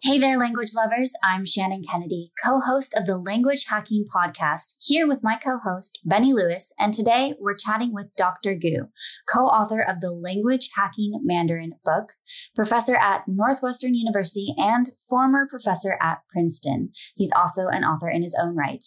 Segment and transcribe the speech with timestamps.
[0.00, 1.12] Hey there, language lovers.
[1.24, 5.98] I'm Shannon Kennedy, co host of the Language Hacking Podcast, here with my co host,
[6.04, 6.72] Benny Lewis.
[6.78, 8.54] And today we're chatting with Dr.
[8.54, 8.90] Gu,
[9.28, 12.12] co author of the Language Hacking Mandarin book,
[12.54, 16.90] professor at Northwestern University, and former professor at Princeton.
[17.16, 18.84] He's also an author in his own right.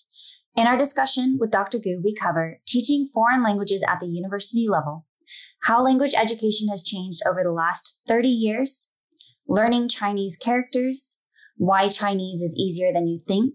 [0.55, 1.79] In our discussion with Dr.
[1.79, 5.05] Gu, we cover teaching foreign languages at the university level,
[5.63, 8.90] how language education has changed over the last 30 years
[9.51, 11.19] learning Chinese characters,
[11.57, 13.53] why Chinese is easier than you think,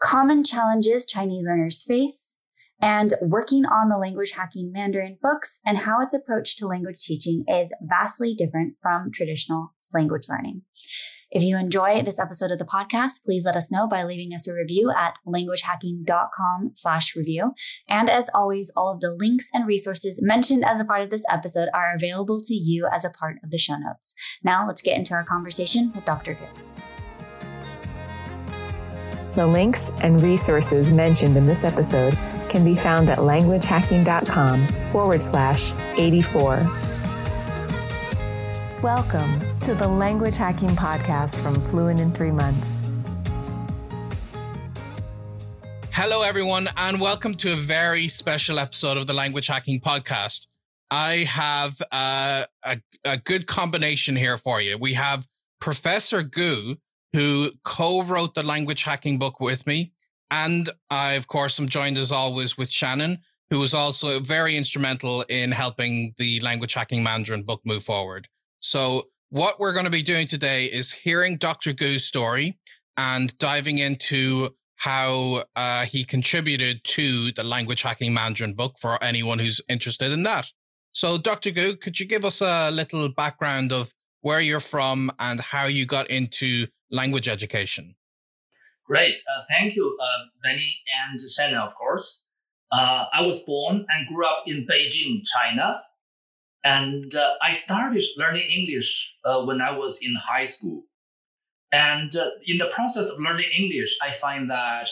[0.00, 2.40] common challenges Chinese learners face,
[2.80, 7.44] and working on the language hacking Mandarin books and how its approach to language teaching
[7.46, 10.62] is vastly different from traditional language learning.
[11.34, 14.46] If you enjoy this episode of the podcast, please let us know by leaving us
[14.46, 17.54] a review at languagehacking.com slash review.
[17.88, 21.24] And as always, all of the links and resources mentioned as a part of this
[21.30, 24.14] episode are available to you as a part of the show notes.
[24.44, 26.34] Now let's get into our conversation with Dr.
[26.34, 26.44] Gu.
[29.34, 32.12] The links and resources mentioned in this episode
[32.50, 36.91] can be found at languagehacking.com forward slash 84.
[38.82, 42.88] Welcome to the Language Hacking Podcast from Fluent in Three Months.
[45.92, 50.48] Hello, everyone, and welcome to a very special episode of the Language Hacking Podcast.
[50.90, 54.76] I have uh, a, a good combination here for you.
[54.76, 55.28] We have
[55.60, 56.74] Professor Gu,
[57.12, 59.92] who co wrote the language hacking book with me.
[60.28, 65.22] And I, of course, am joined as always with Shannon, who was also very instrumental
[65.28, 68.26] in helping the language hacking Mandarin book move forward.
[68.62, 71.72] So, what we're going to be doing today is hearing Dr.
[71.72, 72.60] Gu's story
[72.96, 79.40] and diving into how uh, he contributed to the language hacking Mandarin book for anyone
[79.40, 80.46] who's interested in that.
[80.92, 81.50] So, Dr.
[81.50, 85.84] Gu, could you give us a little background of where you're from and how you
[85.84, 87.96] got into language education?
[88.86, 89.16] Great.
[89.16, 90.72] Uh, thank you, uh, Benny
[91.10, 92.22] and Shannon, of course.
[92.70, 95.80] Uh, I was born and grew up in Beijing, China.
[96.64, 100.84] And uh, I started learning English uh, when I was in high school.
[101.72, 104.88] And uh, in the process of learning English, I find that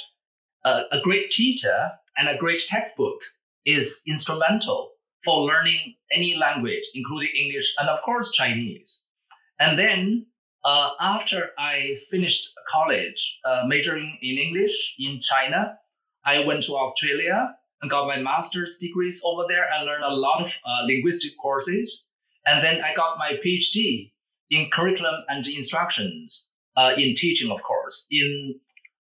[0.64, 3.20] uh, a great teacher and a great textbook
[3.66, 4.92] is instrumental
[5.24, 9.04] for learning any language, including English and, of course, Chinese.
[9.60, 10.26] And then
[10.64, 15.76] uh, after I finished college, uh, majoring in English in China,
[16.24, 20.44] I went to Australia and got my master's degrees over there and learned a lot
[20.44, 22.06] of uh, linguistic courses.
[22.46, 24.12] And then I got my PhD
[24.50, 28.54] in curriculum and instructions uh, in teaching, of course, in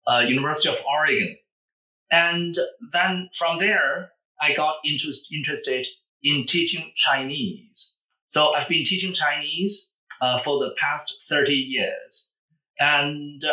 [0.08, 1.36] uh, University of Oregon.
[2.12, 2.56] And
[2.94, 5.86] then from there, I got interest, interested
[6.24, 7.96] in teaching Chinese.
[8.28, 9.92] So I've been teaching Chinese
[10.22, 12.32] uh, for the past 30 years.
[12.80, 13.44] And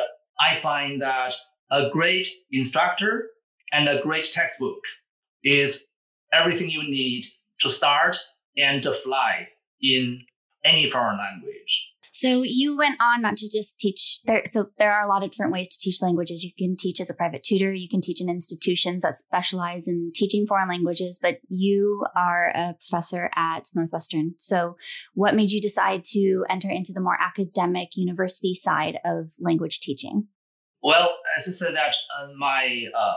[0.40, 1.34] I find that
[1.70, 3.28] a great instructor
[3.72, 4.78] and a great textbook
[5.46, 5.86] is
[6.32, 7.24] everything you need
[7.60, 8.16] to start
[8.56, 9.46] and to fly
[9.80, 10.18] in
[10.64, 11.86] any foreign language.
[12.12, 14.40] So you went on not to just teach there.
[14.46, 16.42] So there are a lot of different ways to teach languages.
[16.42, 17.74] You can teach as a private tutor.
[17.74, 22.74] You can teach in institutions that specialize in teaching foreign languages, but you are a
[22.80, 24.32] professor at Northwestern.
[24.38, 24.78] So
[25.12, 30.28] what made you decide to enter into the more academic university side of language teaching?
[30.82, 33.14] Well, as I said that uh, my uh,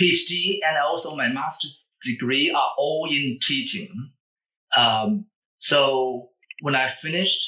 [0.00, 4.10] PhD and also my master's degree are all in teaching.
[4.76, 5.26] Um,
[5.58, 6.30] so
[6.60, 7.40] when I finished,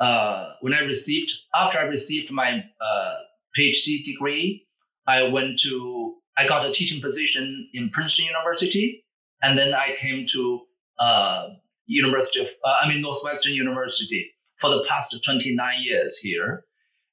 [0.00, 3.14] uh, when I received, after I received my uh,
[3.58, 4.66] PhD degree,
[5.06, 9.04] I went to, I got a teaching position in Princeton University,
[9.42, 10.60] and then I came to
[10.98, 11.48] uh,
[11.86, 14.30] University of, uh, I mean Northwestern University
[14.60, 16.64] for the past 29 years here,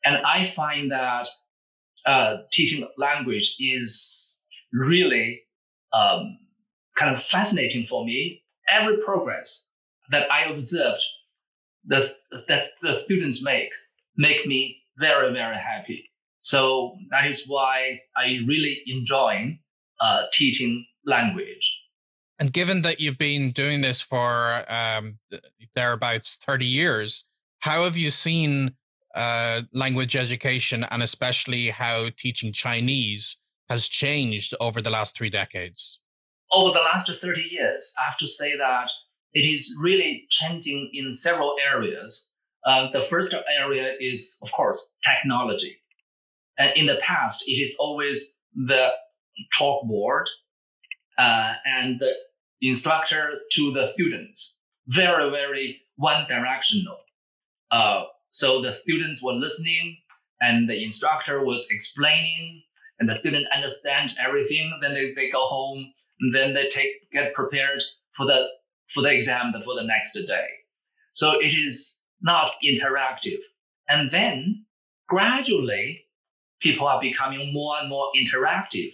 [0.06, 1.28] and I find that
[2.06, 4.29] uh, teaching language is
[4.74, 5.42] really
[5.94, 6.38] um,
[6.98, 8.44] kind of fascinating for me.
[8.70, 9.68] Every progress
[10.12, 11.04] that I observed
[11.86, 12.14] the,
[12.48, 13.70] that the students make
[14.18, 16.10] make me very very happy.
[16.42, 19.60] So that is why I really enjoy
[20.02, 21.78] uh, teaching language.
[22.40, 25.20] And given that you've been doing this for um,
[25.76, 27.26] thereabouts 30 years,
[27.60, 28.76] how have you seen
[29.14, 33.38] uh, language education and especially how teaching Chinese
[33.70, 36.02] has changed over the last three decades?
[36.52, 38.90] Over the last 30 years, I have to say that
[39.34, 42.28] it is really changing in several areas.
[42.66, 45.78] Uh, the first area is, of course, technology.
[46.58, 48.90] And in the past, it is always the
[49.58, 50.26] chalkboard
[51.18, 52.14] uh, and the
[52.62, 54.56] instructor to the students.
[54.88, 56.98] Very, very one directional.
[57.72, 59.98] Uh, so the students were listening
[60.42, 62.64] and the instructor was explaining,
[63.00, 64.78] and the student understands everything.
[64.82, 65.92] Then they, they go home,
[66.22, 67.82] and then they take get prepared
[68.16, 68.48] for the
[68.94, 70.48] for the exam for the next day.
[71.14, 73.40] So it is not interactive.
[73.88, 74.66] And then
[75.08, 76.06] gradually,
[76.62, 78.92] people are becoming more and more interactive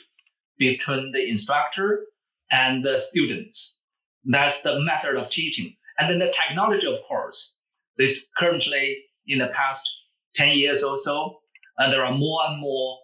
[0.58, 2.06] between the instructor
[2.52, 3.76] and the students.
[4.24, 5.76] That's the method of teaching.
[6.00, 7.56] And then the technology, of course,
[7.98, 8.98] is currently
[9.28, 9.88] in the past
[10.36, 11.40] 10 years or so,
[11.78, 12.98] and there are more and more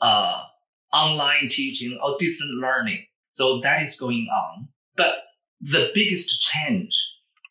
[0.00, 0.42] uh,
[0.92, 3.04] online teaching or distant learning.
[3.32, 4.68] So that is going on.
[4.96, 5.14] But
[5.60, 6.94] the biggest change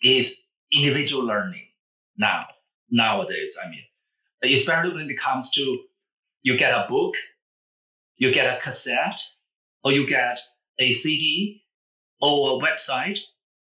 [0.02, 0.36] is
[0.72, 1.68] individual learning
[2.18, 2.46] now,
[2.90, 3.58] nowadays.
[3.64, 5.80] I mean, especially when it comes to
[6.44, 7.16] you get a book,
[8.18, 9.20] you get a cassette,
[9.84, 10.40] or you get
[10.80, 11.62] a CD
[12.22, 13.20] or a website,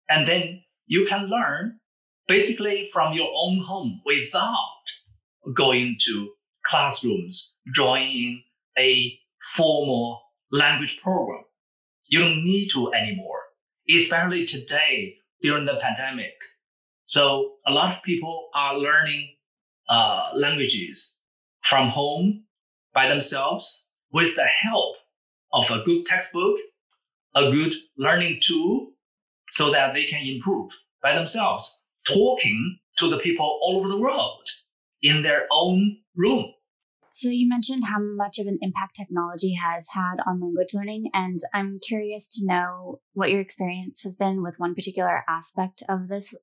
[0.10, 1.80] and then you can learn
[2.28, 4.84] basically from your own home without
[5.56, 6.30] going to
[6.66, 8.44] classrooms, joining
[8.78, 9.18] a
[9.56, 10.22] formal
[10.52, 11.44] language program.
[12.08, 13.42] You don't need to anymore,
[13.90, 16.34] especially today during the pandemic.
[17.06, 19.36] So a lot of people are learning
[19.90, 21.16] uh, languages
[21.64, 22.44] from home
[22.94, 24.96] by themselves with the help
[25.54, 26.58] of a good textbook,
[27.36, 28.92] a good learning tool,
[29.52, 30.72] so that they can improve
[31.04, 34.48] by themselves, talking to the people all over the world
[35.02, 36.46] in their own room.
[37.12, 41.38] So, you mentioned how much of an impact technology has had on language learning, and
[41.54, 46.34] I'm curious to know what your experience has been with one particular aspect of this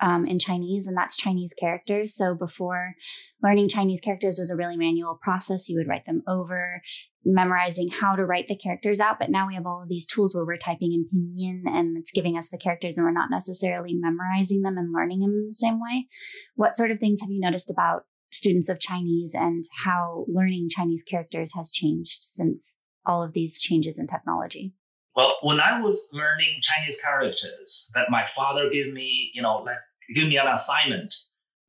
[0.00, 2.14] um, in Chinese, and that's Chinese characters.
[2.14, 2.94] So before
[3.42, 5.68] learning Chinese characters was a really manual process.
[5.68, 6.82] You would write them over,
[7.24, 9.18] memorizing how to write the characters out.
[9.18, 12.10] But now we have all of these tools where we're typing in pinyin and it's
[12.10, 15.54] giving us the characters, and we're not necessarily memorizing them and learning them in the
[15.54, 16.08] same way.
[16.54, 21.02] What sort of things have you noticed about students of Chinese and how learning Chinese
[21.02, 24.74] characters has changed since all of these changes in technology?
[25.14, 29.78] Well, when I was learning Chinese characters, that my father gave me, you know, like
[30.14, 31.14] give me an assignment,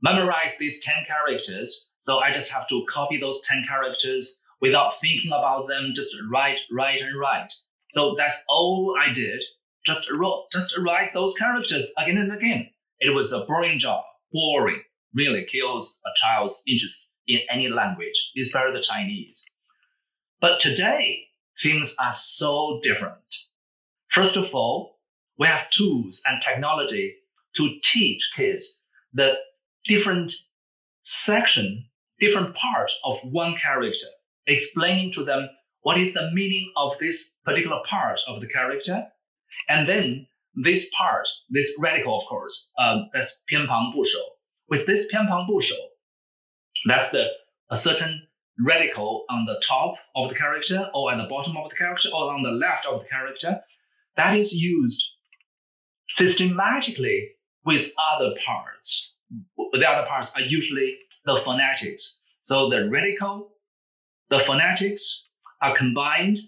[0.01, 1.86] memorize these 10 characters.
[2.01, 6.57] So I just have to copy those 10 characters without thinking about them, just write,
[6.71, 7.53] write, and write.
[7.92, 9.42] So that's all I did.
[9.86, 12.68] Just wrote, just write those characters again and again.
[13.00, 14.81] It was a boring job, boring,
[15.16, 19.44] really kills a child's interest in any language, especially the Chinese.
[20.40, 21.20] But today,
[21.62, 23.22] things are so different.
[24.10, 24.99] First of all,
[25.38, 27.14] we have tools and technology
[27.56, 28.78] to teach kids
[29.12, 29.34] the
[29.84, 30.32] different
[31.04, 31.84] section,
[32.20, 34.06] different parts of one character,
[34.46, 35.49] explaining to them
[35.82, 39.06] what is the meaning of this particular part of the character.
[39.69, 44.19] And then this part, this radical, of course, um, that's 偏旁部首.
[44.69, 45.77] with this Pianpang Bushou,
[46.87, 47.25] that's the
[47.69, 48.21] a certain
[48.59, 52.33] radical on the top of the character or at the bottom of the character or
[52.33, 53.59] on the left of the character
[54.15, 55.03] that is used
[56.09, 57.29] systematically
[57.65, 59.13] with other parts.
[59.57, 62.19] The other parts are usually the phonetics.
[62.41, 63.51] So the radical,
[64.29, 65.25] the phonetics
[65.61, 66.39] are combined.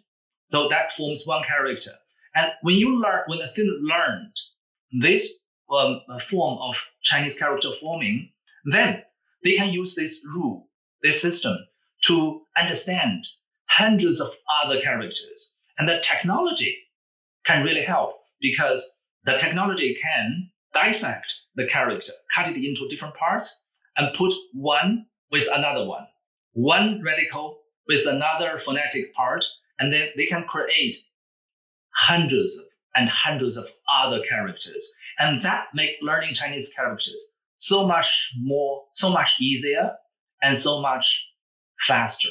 [0.48, 1.92] So that forms one character.
[2.36, 4.34] And when you learn, when a student learned
[5.02, 5.32] this
[5.72, 8.30] um, form of Chinese character forming,
[8.66, 9.02] then
[9.44, 10.68] they can use this rule,
[11.04, 11.58] this system
[12.06, 13.26] to understand
[13.70, 14.32] hundreds of
[14.64, 15.54] other characters.
[15.78, 16.78] And the technology
[17.46, 18.96] can really help because
[19.26, 23.62] the technology can dissect the character, cut it into different parts,
[23.98, 26.08] and put one with another one,
[26.54, 29.46] one radical with another phonetic part,
[29.80, 30.98] and then they can create
[31.92, 32.60] hundreds
[32.96, 34.92] and hundreds of other characters.
[35.20, 37.22] And that make learning Chinese characters
[37.60, 39.92] so much more, so much easier,
[40.42, 41.26] and so much
[41.88, 42.30] faster.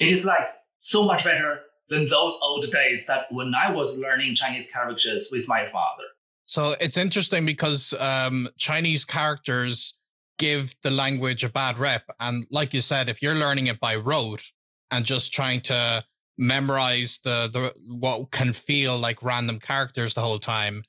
[0.00, 0.48] It is like
[0.80, 5.46] so much better than those old days that when I was learning Chinese characters with
[5.48, 6.04] my father.
[6.46, 9.98] So it's interesting because um, Chinese characters
[10.38, 12.04] give the language a bad rep.
[12.18, 14.42] And like you said, if you're learning it by rote
[14.90, 16.02] and just trying to
[16.40, 20.82] memorize the, the what can feel like random characters the whole time,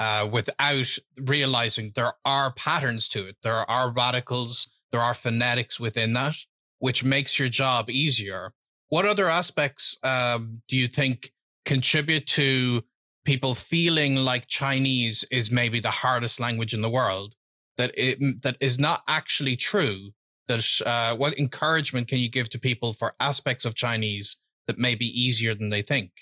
[0.00, 6.14] uh, without realizing there are patterns to it, there are radicals, there are phonetics within
[6.14, 6.36] that
[6.82, 8.52] which makes your job easier.
[8.88, 11.30] What other aspects um, do you think
[11.64, 12.82] contribute to
[13.24, 17.36] people feeling like Chinese is maybe the hardest language in the world?
[17.76, 20.10] That it that is not actually true.
[20.48, 24.94] That uh, what encouragement can you give to people for aspects of Chinese that may
[24.94, 26.12] be easier than they think?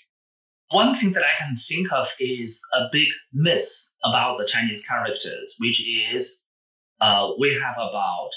[0.69, 3.69] One thing that I can think of is a big myth
[4.05, 5.81] about the Chinese characters, which
[6.13, 6.41] is
[7.01, 8.29] uh, we have about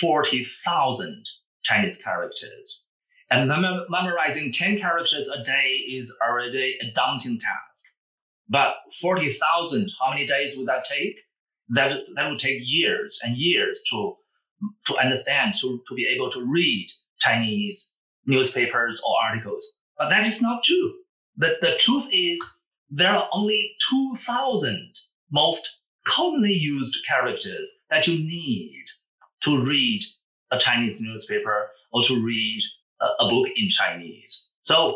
[0.00, 1.24] 40,000
[1.64, 2.84] Chinese characters.
[3.30, 7.84] And mem- memorizing 10 characters a day is already a daunting task.
[8.48, 11.16] But 40,000, how many days would that take?
[11.70, 14.16] That, that would take years and years to,
[14.86, 16.88] to understand, to, to be able to read
[17.20, 17.94] Chinese
[18.26, 19.66] newspapers or articles.
[19.98, 20.92] But that is not true.
[21.36, 22.42] But the truth is,
[22.90, 24.94] there are only 2,000
[25.30, 25.68] most
[26.06, 28.84] commonly used characters that you need
[29.44, 30.02] to read
[30.50, 32.62] a Chinese newspaper or to read
[33.00, 34.46] a, a book in Chinese.
[34.62, 34.94] So,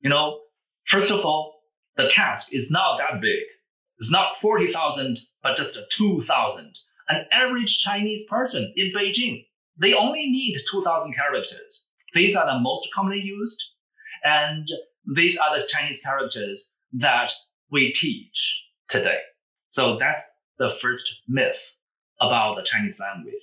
[0.00, 0.40] you know,
[0.88, 1.54] first of all,
[1.96, 3.42] the task is not that big.
[3.98, 6.72] It's not 40,000, but just 2,000.
[7.08, 9.44] An average Chinese person in Beijing,
[9.76, 11.86] they only need 2,000 characters.
[12.14, 13.62] These are the most commonly used,
[14.24, 14.66] and
[15.14, 17.30] these are the Chinese characters that
[17.70, 19.18] we teach today.
[19.70, 20.20] So that's
[20.58, 21.74] the first myth
[22.20, 23.34] about the Chinese language.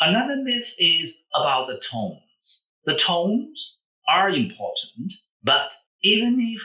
[0.00, 2.64] Another myth is about the tones.
[2.84, 3.78] The tones
[4.08, 5.12] are important,
[5.42, 6.62] but even if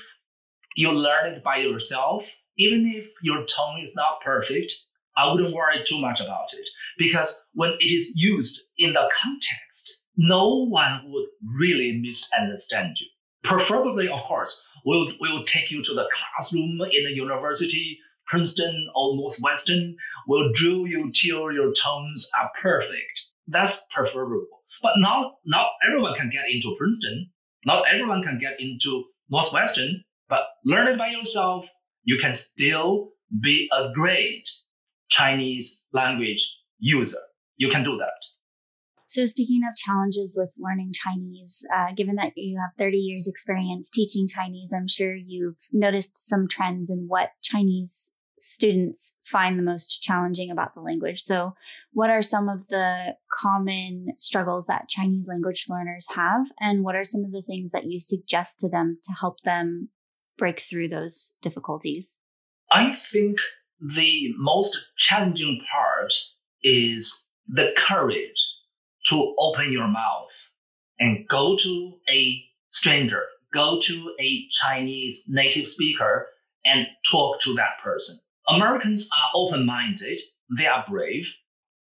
[0.75, 2.24] you learn it by yourself,
[2.58, 4.74] even if your tone is not perfect,
[5.18, 9.99] I wouldn't worry too much about it because when it is used in the context,
[10.20, 13.08] no one would really misunderstand you.
[13.46, 17.98] Preferably, of course, we'll, we'll take you to the classroom in the university,
[18.28, 19.96] Princeton or Northwestern.
[20.28, 23.28] We'll drill you till your tones are perfect.
[23.48, 24.46] That's preferable.
[24.84, 27.30] But not, not everyone can get into Princeton.
[27.66, 30.04] Not everyone can get into Northwestern.
[30.28, 31.66] But learn it by yourself.
[32.04, 33.12] You can still
[33.42, 34.50] be a great
[35.10, 36.46] Chinese language
[36.80, 37.20] user.
[37.56, 38.14] You can do that.
[39.10, 43.89] So, speaking of challenges with learning Chinese, uh, given that you have 30 years' experience
[43.89, 50.04] teaching Chinese, I'm sure you've noticed some trends in what Chinese students find the most
[50.04, 51.22] challenging about the language.
[51.22, 51.56] So,
[51.92, 56.51] what are some of the common struggles that Chinese language learners have?
[56.60, 59.89] And what are some of the things that you suggest to them to help them
[60.38, 62.22] break through those difficulties?
[62.72, 63.39] I think
[63.80, 66.13] the most challenging part
[66.62, 68.54] is the courage
[69.10, 70.30] to open your mouth
[71.00, 73.24] and go to a stranger,
[73.54, 76.28] go to a Chinese native speaker
[76.66, 78.20] and talk to that person.
[78.50, 80.20] Americans are open minded,
[80.58, 81.28] they are brave,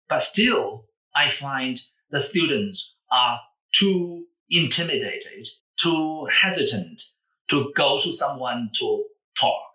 [0.09, 1.79] but still, I find
[2.11, 3.39] the students are
[3.73, 5.47] too intimidated,
[5.79, 7.01] too hesitant
[7.49, 9.03] to go to someone to
[9.39, 9.71] talk.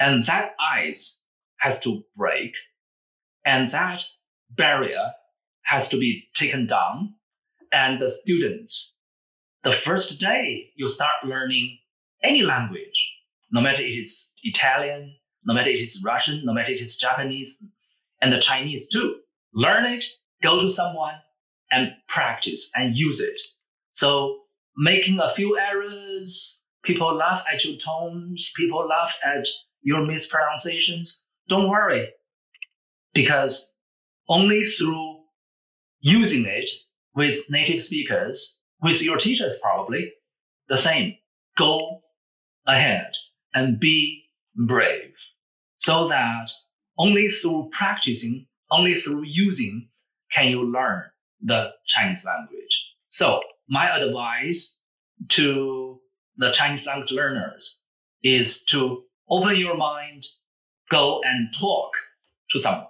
[0.00, 1.18] And that ice
[1.58, 2.54] has to break,
[3.44, 4.02] and that
[4.50, 5.12] barrier
[5.68, 7.14] has to be taken down.
[7.72, 8.94] And the students,
[9.62, 11.78] the first day you start learning
[12.22, 12.98] any language,
[13.52, 17.62] no matter it is Italian, no matter it is Russian, no matter it is Japanese,
[18.20, 19.16] and the Chinese too,
[19.54, 20.04] learn it,
[20.42, 21.14] go to someone,
[21.70, 23.38] and practice and use it.
[23.92, 24.38] So
[24.76, 29.46] making a few errors, people laugh at your tones, people laugh at
[29.82, 31.22] your mispronunciations.
[31.48, 32.08] Don't worry,
[33.12, 33.72] because
[34.28, 35.17] only through
[36.00, 36.68] using it
[37.14, 40.12] with native speakers, with your teachers probably,
[40.68, 41.14] the same.
[41.56, 42.02] Go
[42.66, 43.12] ahead
[43.54, 44.24] and be
[44.54, 45.12] brave
[45.78, 46.50] so that
[46.98, 49.88] only through practicing, only through using
[50.32, 51.04] can you learn
[51.40, 52.86] the Chinese language.
[53.10, 54.76] So my advice
[55.30, 56.00] to
[56.36, 57.80] the Chinese language learners
[58.22, 60.26] is to open your mind,
[60.90, 61.92] go and talk
[62.50, 62.87] to someone.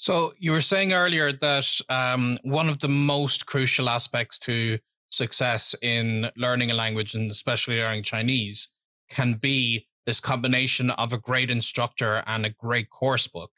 [0.00, 4.78] So you were saying earlier that um, one of the most crucial aspects to
[5.10, 8.68] success in learning a language and especially learning Chinese
[9.10, 13.50] can be this combination of a great instructor and a great course book.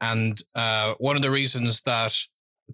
[0.00, 2.18] And uh, one of the reasons that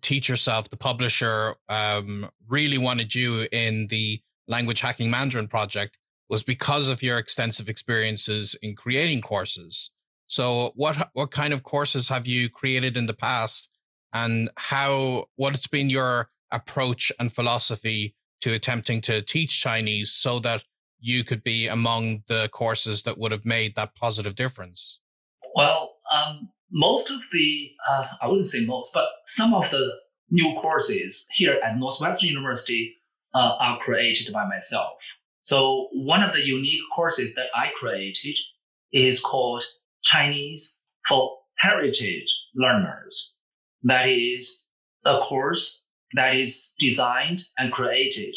[0.01, 5.99] Teach Yourself, the publisher, um, really wanted you in the language hacking Mandarin project
[6.29, 9.91] was because of your extensive experiences in creating courses.
[10.29, 13.71] So what what kind of courses have you created in the past
[14.13, 20.65] and how what's been your approach and philosophy to attempting to teach Chinese so that
[21.01, 25.01] you could be among the courses that would have made that positive difference?
[25.55, 29.91] Well, um, most of the, uh, I wouldn't say most, but some of the
[30.31, 32.95] new courses here at Northwestern University
[33.35, 34.99] uh, are created by myself.
[35.43, 38.37] So one of the unique courses that I created
[38.93, 39.65] is called
[40.03, 40.77] Chinese
[41.09, 43.35] for heritage learners.
[43.83, 44.63] That is
[45.05, 45.83] a course
[46.15, 48.35] that is designed and created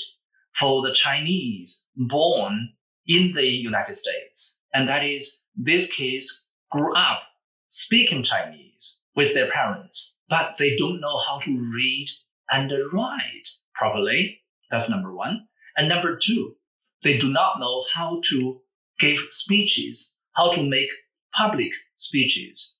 [0.60, 2.70] for the Chinese born
[3.08, 4.60] in the United States.
[4.74, 7.22] And that is, these kids grew up
[7.70, 12.08] speaking Chinese with their parents, but they don't know how to read
[12.50, 14.40] and write properly.
[14.70, 15.48] That's number one.
[15.78, 16.56] And number two,
[17.04, 18.62] they do not know how to
[19.00, 20.90] give speeches, how to make
[21.36, 22.74] public speeches.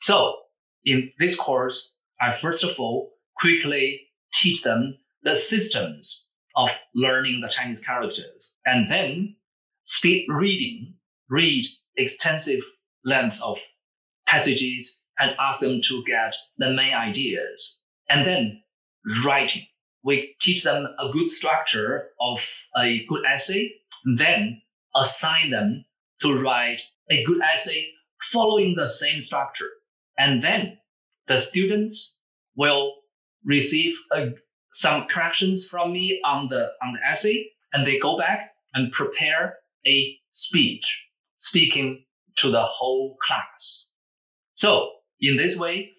[0.00, 0.34] So
[0.84, 4.00] in this course, I first of all quickly
[4.34, 9.36] teach them the systems of learning the Chinese characters and then
[9.84, 10.94] speed reading,
[11.30, 11.64] read
[11.96, 12.60] extensive
[13.04, 13.58] length of
[14.26, 17.80] passages and ask them to get the main ideas.
[18.08, 18.62] And then
[19.24, 19.66] writing.
[20.04, 22.40] We teach them a good structure of
[22.76, 23.70] a good essay,
[24.16, 24.60] then
[24.96, 25.84] assign them
[26.22, 26.82] to write
[27.12, 27.88] a good essay
[28.32, 29.68] following the same structure.
[30.18, 30.78] And then
[31.28, 32.14] the students
[32.56, 32.92] will
[33.44, 34.30] receive a,
[34.74, 39.56] some corrections from me on the on the essay, and they go back and prepare
[39.86, 40.86] a speech
[41.38, 42.04] speaking
[42.38, 43.86] to the whole class.
[44.54, 44.88] So
[45.20, 45.90] in this way,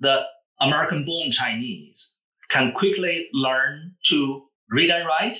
[0.00, 0.22] the
[0.60, 2.14] American-born Chinese
[2.50, 5.38] can quickly learn to read and write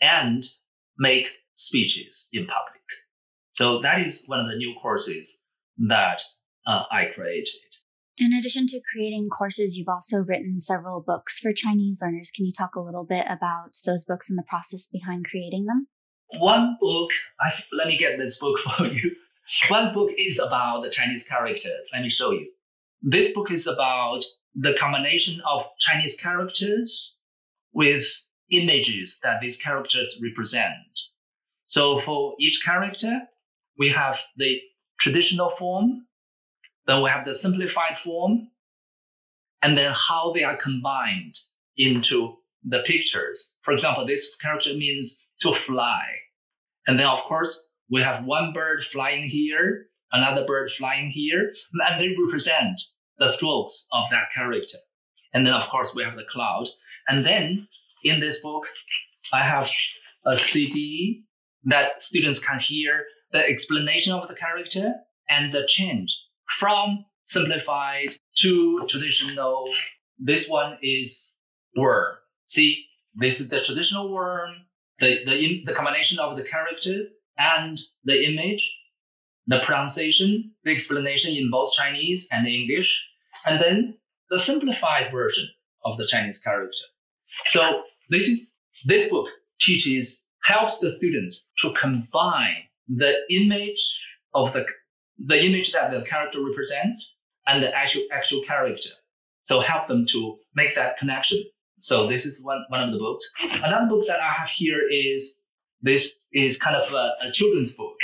[0.00, 0.44] and
[0.98, 2.82] make speeches in public.
[3.60, 5.36] So that is one of the new courses
[5.86, 6.22] that
[6.66, 7.50] uh, I created.
[8.16, 12.30] In addition to creating courses, you've also written several books for Chinese learners.
[12.34, 15.88] Can you talk a little bit about those books and the process behind creating them?
[16.38, 19.14] One book, I, let me get this book for you.
[19.68, 21.90] One book is about the Chinese characters.
[21.92, 22.50] Let me show you.
[23.02, 24.24] This book is about
[24.54, 27.12] the combination of Chinese characters
[27.74, 28.06] with
[28.50, 30.72] images that these characters represent.
[31.66, 33.20] So for each character,
[33.80, 34.60] we have the
[35.00, 36.06] traditional form,
[36.86, 38.48] then we have the simplified form,
[39.62, 41.34] and then how they are combined
[41.78, 43.54] into the pictures.
[43.62, 46.02] For example, this character means to fly.
[46.86, 51.50] And then, of course, we have one bird flying here, another bird flying here,
[51.88, 52.78] and they represent
[53.18, 54.78] the strokes of that character.
[55.32, 56.66] And then, of course, we have the cloud.
[57.08, 57.66] And then
[58.04, 58.64] in this book,
[59.32, 59.70] I have
[60.26, 61.24] a CD
[61.64, 64.94] that students can hear the explanation of the character
[65.28, 66.16] and the change
[66.58, 69.70] from simplified to traditional.
[70.18, 71.32] This one is
[71.76, 72.16] worm.
[72.48, 74.50] See, this is the traditional worm,
[74.98, 77.04] the, the, the combination of the character
[77.38, 78.68] and the image,
[79.46, 83.02] the pronunciation, the explanation in both Chinese and English,
[83.46, 83.96] and then
[84.30, 85.48] the simplified version
[85.84, 86.84] of the Chinese character.
[87.46, 88.52] So this is
[88.86, 89.26] this book
[89.60, 92.64] teaches helps the students to combine
[92.96, 94.00] the image
[94.34, 94.64] of the
[95.26, 97.14] the image that the character represents
[97.46, 98.90] and the actual actual character.
[99.42, 101.44] So help them to make that connection.
[101.80, 103.28] So this is one, one of the books.
[103.40, 105.36] Another book that I have here is
[105.82, 107.96] this is kind of a, a children's book.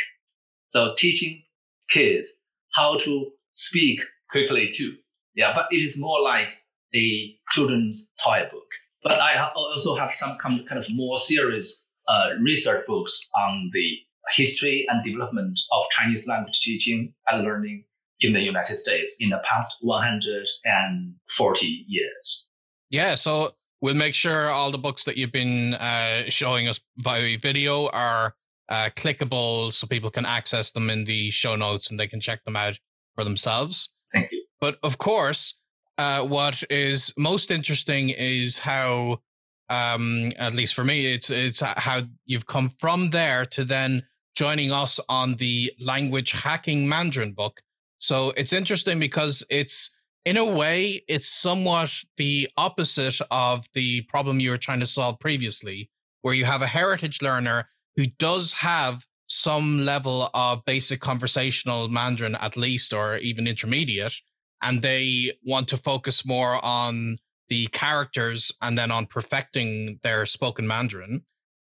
[0.72, 1.42] So teaching
[1.90, 2.31] kids
[2.75, 4.96] how to speak quickly too.
[5.35, 6.49] Yeah, but it is more like
[6.94, 8.66] a children's toy book.
[9.03, 13.99] But I also have some kind of more serious uh, research books on the
[14.35, 17.85] history and development of Chinese language teaching and learning
[18.21, 22.47] in the United States in the past 140 years.
[22.91, 27.39] Yeah, so we'll make sure all the books that you've been uh, showing us via
[27.39, 28.35] video are
[28.69, 32.45] uh, clickable so people can access them in the show notes and they can check
[32.45, 32.79] them out
[33.15, 33.95] for themselves.
[34.12, 34.45] Thank you.
[34.61, 35.59] But of course,
[35.99, 39.21] uh, what is most interesting is how,
[39.69, 44.05] um, at least for me, it's it's how you've come from there to then
[44.37, 47.62] joining us on the language hacking Mandarin book.
[47.99, 54.38] So it's interesting because it's in a way, it's somewhat the opposite of the problem
[54.38, 55.90] you were trying to solve previously,
[56.22, 62.35] where you have a heritage learner who does have some level of basic conversational Mandarin,
[62.37, 64.14] at least, or even intermediate,
[64.62, 67.18] and they want to focus more on
[67.49, 71.22] the characters and then on perfecting their spoken Mandarin.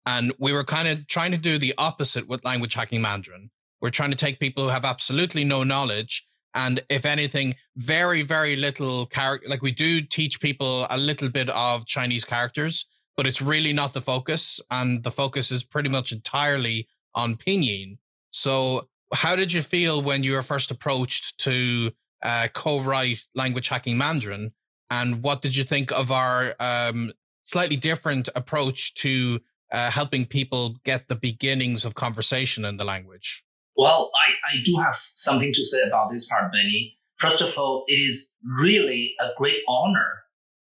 [0.09, 3.51] And we were kind of trying to do the opposite with language hacking Mandarin.
[3.83, 8.57] We're trying to take people who have absolutely no knowledge and if anything, very, very
[8.57, 9.47] little character.
[9.51, 12.87] Like we do teach people a little bit of Chinese characters,
[13.19, 14.63] but it's really not the focus.
[14.71, 17.99] And the focus is pretty much entirely on pinyin.
[18.31, 21.91] So how did you feel when you were first approached to
[22.23, 24.53] uh, co-write language hacking Mandarin?
[24.89, 27.13] And what did you think of our um,
[27.45, 29.41] slightly different approach to
[29.73, 33.45] uh, helping people get the beginnings of conversation in the language?
[33.77, 36.97] Well, I, I do have something to say about this part, Benny.
[37.19, 40.23] First of all, it is really a great honor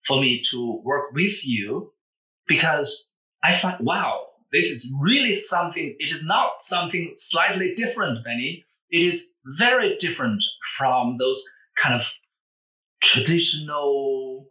[0.06, 1.92] for me to work with you
[2.48, 3.10] because
[3.44, 8.66] I find, wow, this is really something, it is not something slightly different, Benny.
[8.90, 10.44] It is very different
[10.78, 11.44] from those
[11.82, 12.08] kind of
[13.02, 14.48] traditional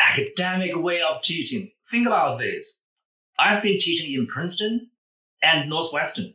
[0.00, 1.70] academic way of teaching.
[1.90, 2.80] think about this.
[3.42, 4.88] I've been teaching in Princeton
[5.42, 6.32] and Northwestern.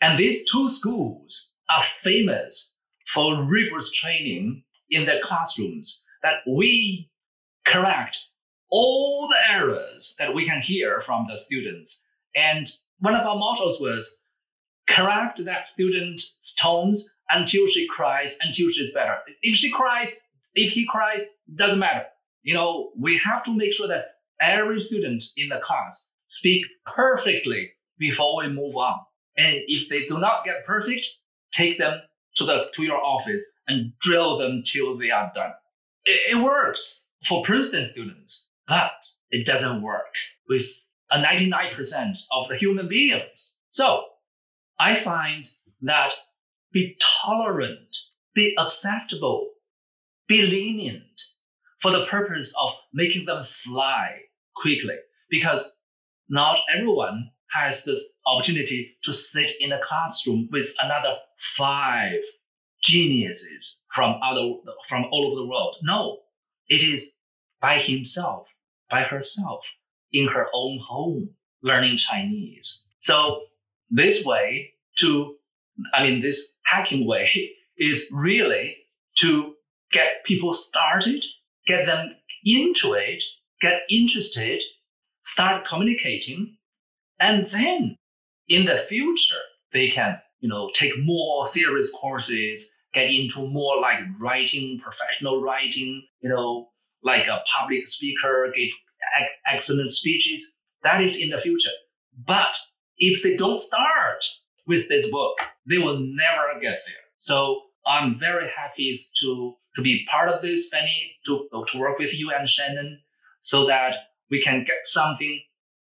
[0.00, 2.72] And these two schools are famous
[3.12, 7.10] for rigorous training in their classrooms that we
[7.66, 8.16] correct
[8.70, 12.02] all the errors that we can hear from the students.
[12.34, 14.16] And one of our mottos was
[14.88, 19.18] correct that student's tones until she cries, until she's better.
[19.42, 20.14] If she cries,
[20.54, 21.26] if he cries,
[21.56, 22.06] doesn't matter.
[22.42, 27.70] You know, we have to make sure that every student in the class speak perfectly
[27.98, 28.98] before we move on.
[29.36, 31.06] And if they do not get perfect,
[31.52, 32.00] take them
[32.36, 35.52] to the to your office and drill them till they are done.
[36.04, 38.92] It, it works for Princeton students, but
[39.30, 40.14] it doesn't work
[40.48, 40.66] with
[41.10, 43.54] a 99% of the human beings.
[43.70, 44.04] So
[44.78, 45.48] I find
[45.82, 46.12] that
[46.72, 47.96] be tolerant,
[48.34, 49.50] be acceptable,
[50.28, 51.22] be lenient
[51.80, 54.20] for the purpose of making them fly
[54.56, 54.96] quickly
[55.30, 55.76] because
[56.28, 61.16] not everyone has the opportunity to sit in a classroom with another
[61.56, 62.18] five
[62.82, 64.54] geniuses from other
[64.88, 65.76] from all over the world.
[65.82, 66.18] No,
[66.68, 67.12] it is
[67.60, 68.46] by himself,
[68.90, 69.60] by herself,
[70.12, 71.30] in her own home,
[71.62, 72.82] learning Chinese.
[73.00, 73.42] So
[73.90, 75.36] this way to,
[75.94, 78.76] I mean, this hacking way is really
[79.18, 79.54] to
[79.92, 81.24] get people started,
[81.66, 82.10] get them
[82.44, 83.22] into it,
[83.60, 84.60] get interested,
[85.22, 86.56] start communicating,
[87.20, 87.96] and then
[88.48, 89.34] in the future,
[89.72, 96.06] they can, you know, take more serious courses, get into more like writing, professional writing,
[96.20, 96.68] you know,
[97.02, 98.70] like a public speaker, give
[99.52, 100.54] excellent speeches.
[100.82, 101.70] That is in the future.
[102.26, 102.54] But
[102.98, 104.24] if they don't start
[104.66, 105.36] with this book,
[105.68, 107.04] they will never get there.
[107.18, 112.12] So I'm very happy to, to be part of this, Benny, to, to work with
[112.14, 113.00] you and Shannon
[113.46, 113.94] so that
[114.28, 115.40] we can get something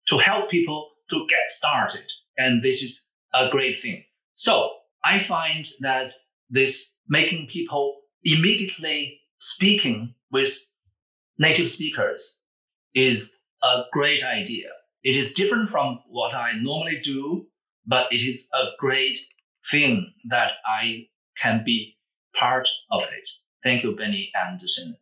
[0.09, 2.05] to help people to get started.
[2.37, 4.03] And this is a great thing.
[4.35, 4.71] So
[5.05, 6.11] I find that
[6.51, 10.53] this making people immediately speaking with
[11.39, 12.39] native speakers
[12.93, 13.31] is
[13.63, 14.71] a great idea.
[15.05, 17.47] It is different from what I normally do,
[17.87, 19.21] but it is a great
[19.71, 21.07] thing that I
[21.41, 21.97] can be
[22.37, 23.31] part of it.
[23.63, 24.97] Thank you, Benny and Shannon.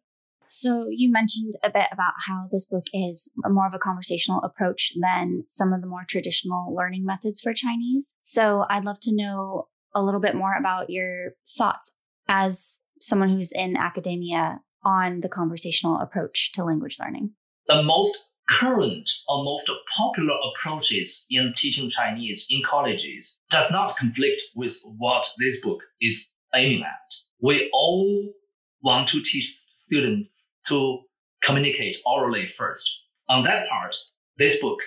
[0.55, 4.93] So you mentioned a bit about how this book is more of a conversational approach
[5.01, 8.19] than some of the more traditional learning methods for Chinese.
[8.21, 13.51] So I'd love to know a little bit more about your thoughts as someone who's
[13.51, 17.31] in academia on the conversational approach to language learning.
[17.69, 18.15] The most
[18.51, 25.27] current or most popular approaches in teaching Chinese in colleges does not conflict with what
[25.38, 27.15] this book is aiming at.
[27.41, 28.35] We all
[28.83, 30.29] want to teach students
[30.68, 31.01] to
[31.42, 32.88] communicate orally first.
[33.29, 33.96] On that part,
[34.38, 34.81] this book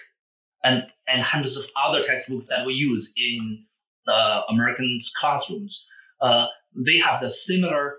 [0.64, 3.66] and, and hundreds of other textbooks that we use in
[4.08, 5.86] uh, Americans' classrooms,
[6.22, 6.48] uh,
[6.86, 7.98] they have the similar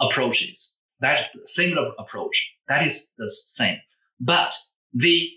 [0.00, 0.72] approaches.
[1.00, 3.76] That similar approach, that is the same.
[4.20, 4.54] But
[4.92, 5.28] the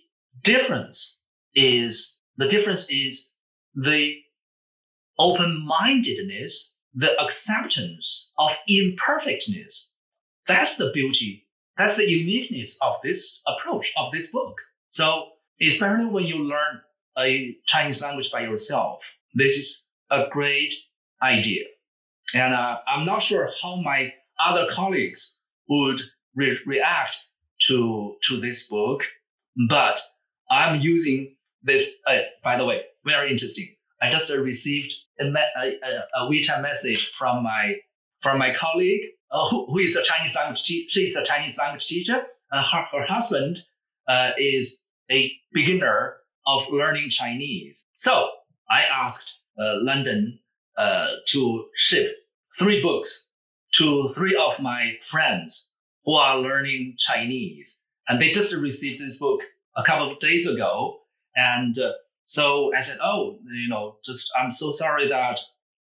[0.43, 1.19] difference
[1.53, 3.29] is the difference is
[3.75, 4.15] the
[5.19, 9.89] open-mindedness, the acceptance of imperfectness.
[10.47, 11.45] That's the beauty
[11.81, 14.55] that's the uniqueness of this approach, of this book.
[14.91, 15.29] So,
[15.61, 16.81] especially when you learn
[17.17, 18.99] a Chinese language by yourself,
[19.33, 20.73] this is a great
[21.23, 21.63] idea.
[22.33, 24.13] And uh, I'm not sure how my
[24.45, 25.35] other colleagues
[25.69, 26.01] would
[26.35, 27.17] re- react
[27.67, 29.03] to, to this book,
[29.67, 29.99] but
[30.49, 31.89] I'm using this.
[32.07, 33.75] Uh, by the way, very interesting.
[34.01, 37.75] I just received a, me- a, a, WeChat message from my
[38.21, 40.89] from my colleague uh, who, who is a Chinese language teacher.
[40.89, 43.59] She's a Chinese language teacher, and her, her husband
[44.07, 46.17] uh, is a beginner
[46.47, 47.85] of learning Chinese.
[47.95, 48.29] So
[48.69, 50.39] I asked uh, London
[50.77, 52.11] uh, to ship
[52.57, 53.27] three books
[53.77, 55.69] to three of my friends
[56.05, 59.41] who are learning Chinese, and they just received this book
[59.77, 60.97] a couple of days ago.
[61.35, 61.91] And uh,
[62.25, 65.39] so I said, "Oh, you know, just I'm so sorry that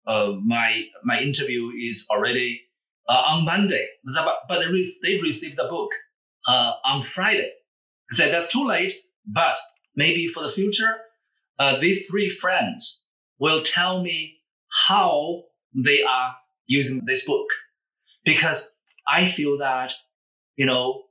[0.06, 2.67] uh, my my interview is already uh,
[3.14, 4.60] on Monday, but
[5.02, 5.90] they received the book
[6.46, 7.50] uh, on Friday.
[8.12, 8.94] I said that's too late,
[9.26, 9.56] but
[9.96, 10.96] maybe for the future,
[11.58, 13.02] uh, these three friends
[13.38, 14.34] will tell me
[14.86, 15.44] how
[15.74, 16.34] they are
[16.66, 17.46] using this book,
[18.24, 18.70] because
[19.06, 19.92] I feel that
[20.56, 21.02] you know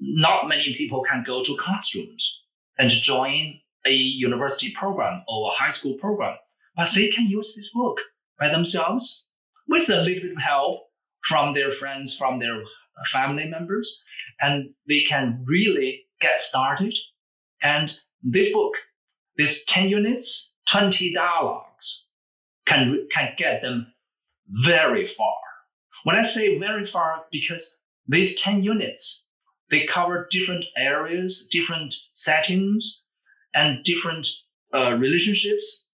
[0.00, 2.40] not many people can go to classrooms
[2.78, 6.36] and join a university program or a high school program,
[6.76, 7.98] but they can use this book
[8.38, 9.28] by themselves
[9.66, 10.87] with a little bit of help
[11.26, 12.62] from their friends, from their
[13.12, 14.02] family members,
[14.40, 16.94] and they can really get started
[17.62, 18.74] And this book,
[19.36, 22.04] this 10 units, 20 dialogues,
[22.66, 23.92] can, can get them
[24.48, 25.34] very far.
[26.04, 27.76] When I say very far, because
[28.06, 29.24] these 10 units,
[29.70, 33.02] they cover different areas, different settings,
[33.54, 34.26] and different
[34.74, 35.86] uh, relationships.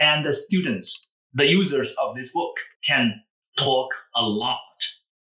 [0.00, 0.98] And the students,
[1.34, 2.54] the users of this book,
[2.86, 3.22] can
[3.58, 4.60] talk a lot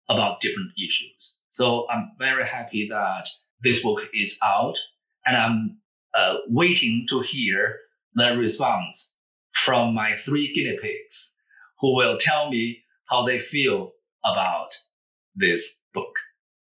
[0.10, 1.38] about different issues.
[1.52, 3.28] So I'm very happy that
[3.64, 4.78] this book is out,
[5.26, 5.78] and I'm
[6.18, 7.78] uh, waiting to hear
[8.16, 9.14] the response
[9.66, 11.32] from my three guinea pigs
[11.80, 13.92] who will tell me how they feel
[14.26, 14.70] about
[15.36, 16.14] this book.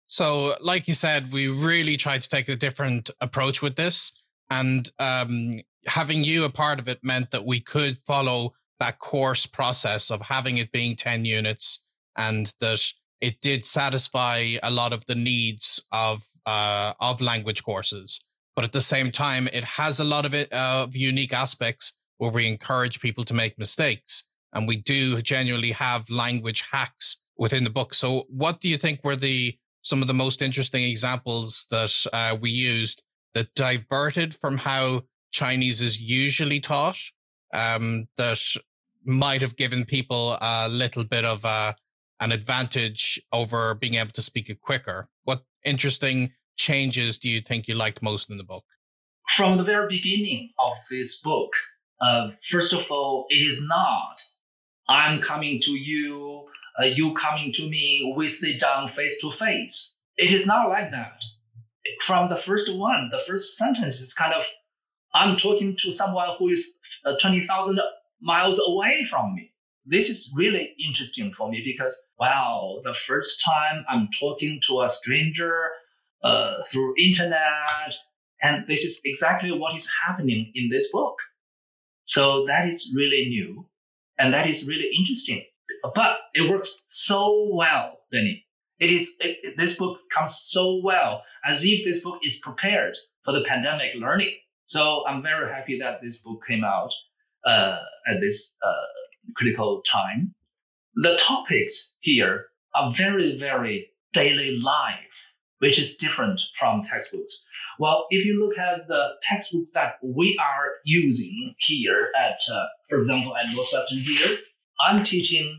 [0.06, 4.12] So, like you said, we really tried to take a different approach with this.
[4.50, 9.46] And um, having you a part of it meant that we could follow that course
[9.46, 11.84] process of having it being 10 units
[12.16, 12.82] and that
[13.22, 18.24] it did satisfy a lot of the needs of uh, of language courses.
[18.56, 21.94] But at the same time, it has a lot of it uh, of unique aspects
[22.18, 27.64] where we encourage people to make mistakes, and we do genuinely have language hacks within
[27.64, 27.94] the book.
[27.94, 32.36] So, what do you think were the some of the most interesting examples that uh,
[32.38, 33.02] we used
[33.34, 36.98] that diverted from how Chinese is usually taught?
[37.54, 38.40] Um, that
[39.04, 41.76] might have given people a little bit of a
[42.22, 45.08] an advantage over being able to speak it quicker.
[45.24, 48.64] What interesting changes do you think you liked most in the book?
[49.36, 51.50] From the very beginning of this book,
[52.00, 54.22] uh, first of all, it is not
[54.88, 56.44] I'm coming to you,
[56.80, 59.94] uh, you coming to me, we sit down face to face.
[60.16, 61.22] It is not like that.
[62.04, 64.42] From the first one, the first sentence is kind of
[65.14, 66.66] I'm talking to someone who is
[67.04, 67.80] uh, 20,000
[68.20, 69.51] miles away from me
[69.84, 74.88] this is really interesting for me because wow the first time i'm talking to a
[74.88, 75.68] stranger
[76.22, 77.92] uh, through internet
[78.42, 81.14] and this is exactly what is happening in this book.
[82.06, 83.68] So that is really new
[84.18, 85.44] and that is really interesting
[85.94, 88.44] but it works so well benny.
[88.78, 93.32] It is it, this book comes so well as if this book is prepared for
[93.32, 94.34] the pandemic learning.
[94.66, 96.92] So i'm very happy that this book came out
[97.46, 99.01] uh, at this uh,
[99.36, 100.34] critical time.
[100.96, 104.96] The topics here are very, very daily life,
[105.58, 107.42] which is different from textbooks.
[107.78, 112.98] Well, if you look at the textbook that we are using here at, uh, for
[112.98, 114.38] example, at Northwestern here,
[114.86, 115.58] I'm teaching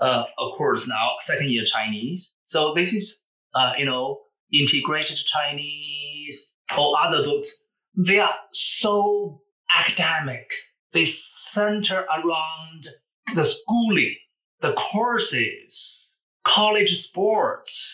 [0.00, 2.32] uh, a course now, second year Chinese.
[2.46, 3.22] So this is,
[3.54, 4.20] uh, you know,
[4.52, 7.64] integrated Chinese or other books.
[7.96, 9.40] They are so
[9.76, 10.50] academic.
[10.92, 11.06] They
[11.52, 12.88] center around
[13.34, 14.16] the schooling,
[14.60, 16.06] the courses,
[16.46, 17.86] college sports,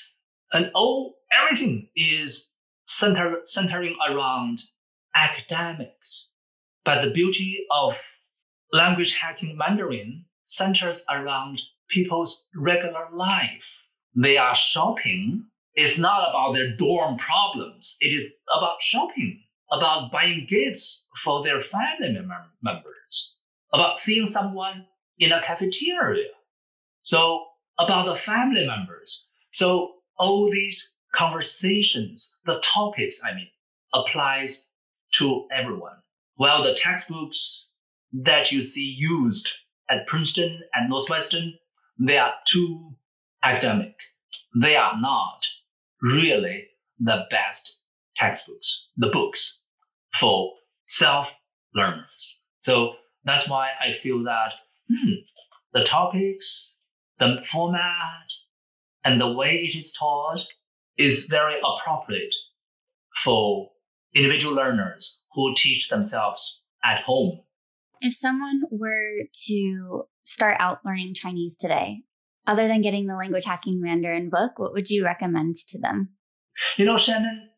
[0.53, 2.51] and all everything is
[2.87, 4.61] center, centering around
[5.15, 6.27] academics.
[6.85, 7.97] But the beauty of
[8.73, 13.65] language hacking Mandarin centers around people's regular life.
[14.15, 15.47] They are shopping.
[15.75, 17.97] It's not about their dorm problems.
[18.01, 19.43] It is about shopping,
[19.77, 23.35] about buying gifts for their family mem- members
[23.73, 24.87] about seeing someone
[25.19, 26.29] in a cafeteria.
[27.03, 27.45] So
[27.79, 29.27] about the family members.
[29.53, 33.49] So all these conversations, the topics, I mean,
[33.95, 34.67] applies
[35.19, 35.97] to everyone.
[36.37, 37.67] While the textbooks
[38.13, 39.49] that you see used
[39.91, 41.55] at Princeton and Northwestern,
[41.99, 42.95] they are too
[43.43, 43.95] academic.
[44.61, 45.45] They are not
[46.01, 47.77] really the best
[48.17, 49.61] textbooks, the books
[50.19, 50.53] for
[50.89, 51.27] self
[51.75, 52.39] learners.
[52.63, 54.53] So that's why I feel that
[54.89, 55.13] hmm,
[55.73, 56.73] the topics,
[57.19, 58.29] the format,
[59.05, 60.41] and the way it is taught
[60.97, 62.35] is very appropriate
[63.23, 63.71] for
[64.15, 67.41] individual learners who teach themselves at home.
[68.01, 72.03] If someone were to start out learning Chinese today,
[72.47, 76.11] other than getting the language hacking Mandarin book, what would you recommend to them?
[76.77, 77.49] You know, Shannon,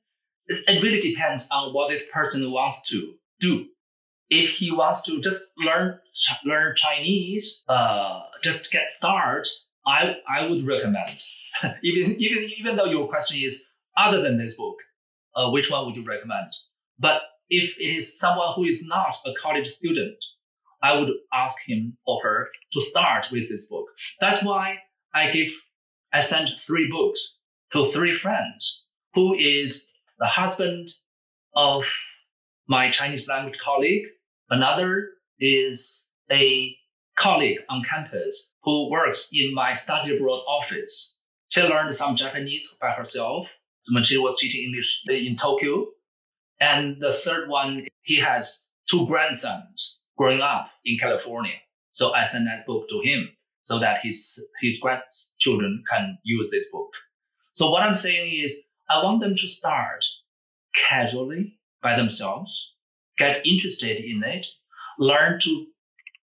[0.48, 3.66] it really depends on what this person wants to do
[4.30, 5.98] if he wants to just learn
[6.44, 9.48] learn Chinese, uh, just get started,
[9.86, 11.22] I I would recommend.
[11.82, 13.62] even even even though your question is
[13.96, 14.76] other than this book,
[15.34, 16.52] uh, which one would you recommend?
[16.98, 20.16] But if it is someone who is not a college student,
[20.82, 23.86] I would ask him or her to start with this book.
[24.20, 24.78] That's why
[25.14, 25.52] I give
[26.12, 27.36] I sent three books
[27.72, 29.86] to three friends who is
[30.18, 30.90] the husband
[31.54, 31.84] of
[32.68, 34.04] my Chinese language colleague
[34.50, 35.08] Another
[35.40, 36.76] is a
[37.18, 41.16] colleague on campus who works in my study abroad office.
[41.48, 43.48] She learned some Japanese by herself
[43.92, 45.86] when she was teaching English in Tokyo.
[46.60, 51.56] And the third one, he has two grandsons growing up in California.
[51.90, 53.28] So I sent that book to him
[53.64, 56.90] so that his his grandchildren can use this book.
[57.54, 60.04] So what I'm saying is I want them to start
[60.88, 62.72] casually by themselves,
[63.18, 64.46] get interested in it,
[64.98, 65.66] learn to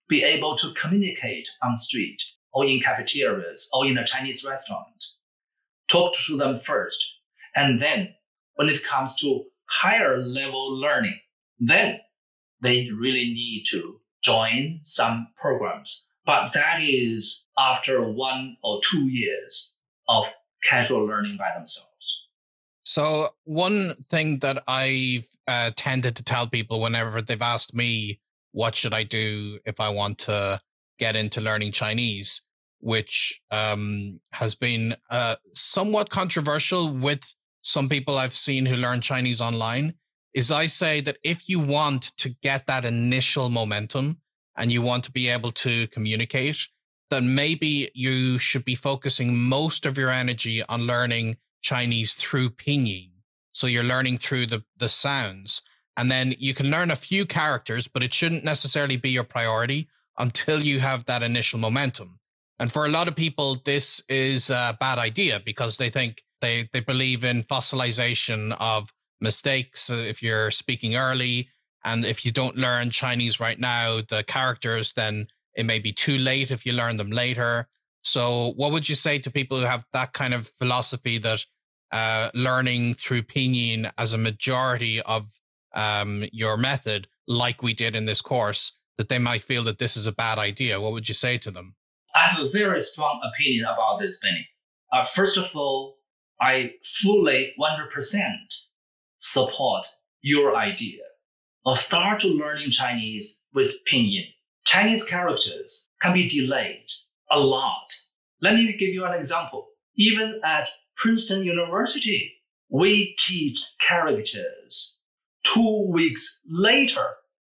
[0.08, 2.22] be able to communicate on street
[2.54, 5.04] or in cafeterias or in a Chinese restaurant.
[5.90, 7.04] Talk to them first.
[7.56, 8.14] And then
[8.56, 11.20] when it comes to higher level learning,
[11.60, 12.00] then
[12.62, 16.08] they really need to join some programs.
[16.26, 19.74] But that is after one or two years
[20.08, 20.24] of
[20.64, 21.95] casual learning by themselves.
[22.86, 28.20] So, one thing that I've uh, tended to tell people whenever they've asked me,
[28.52, 30.62] what should I do if I want to
[31.00, 32.42] get into learning Chinese,
[32.80, 39.42] which um, has been uh, somewhat controversial with some people I've seen who learn Chinese
[39.42, 39.96] online,
[40.36, 44.20] is I say that if you want to get that initial momentum
[44.56, 46.68] and you want to be able to communicate,
[47.10, 53.10] then maybe you should be focusing most of your energy on learning Chinese through pinyin.
[53.52, 55.64] So you're learning through the, the sounds
[55.98, 59.88] and then you can learn a few characters, but it shouldn't necessarily be your priority
[60.18, 62.20] until you have that initial momentum.
[62.60, 66.70] And for a lot of people, this is a bad idea because they think they,
[66.72, 71.50] they believe in fossilization of mistakes uh, if you're speaking early.
[71.84, 76.18] And if you don't learn Chinese right now, the characters, then it may be too
[76.18, 77.68] late if you learn them later.
[78.04, 81.46] So, what would you say to people who have that kind of philosophy that
[81.92, 85.32] uh, learning through pinyin as a majority of
[85.74, 89.98] um, your method, like we did in this course, that they might feel that this
[89.98, 90.80] is a bad idea?
[90.80, 91.76] What would you say to them?
[92.16, 94.48] I have a very strong opinion about this, Benny.
[94.94, 95.98] Uh, first of all,
[96.42, 96.72] I
[97.02, 98.32] fully 100%
[99.20, 99.86] support
[100.22, 101.02] your idea
[101.66, 104.28] or start learning Chinese with pinyin.
[104.66, 106.88] Chinese characters can be delayed
[107.32, 107.88] a lot.
[108.42, 109.68] Let me give you an example.
[109.98, 112.34] Even at Princeton University,
[112.70, 114.96] we teach characters
[115.44, 117.06] two weeks later.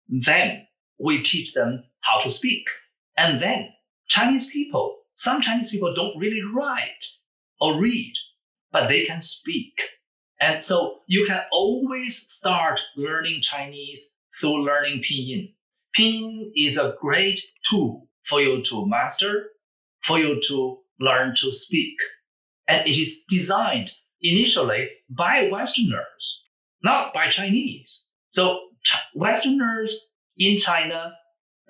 [0.10, 0.68] Then
[1.00, 2.64] we teach them how to speak.
[3.18, 3.70] And then
[4.08, 7.06] Chinese people, some Chinese people don't really write
[7.60, 8.14] or read,
[8.72, 9.74] but they can speak.
[10.42, 15.54] And so you can always start learning Chinese through learning Pinyin.
[15.98, 19.52] Pinyin is a great tool for you to master,
[20.06, 21.96] for you to learn to speak.
[22.68, 26.44] And it is designed initially by Westerners,
[26.84, 28.04] not by Chinese.
[28.30, 28.60] So
[29.14, 31.12] Westerners in China,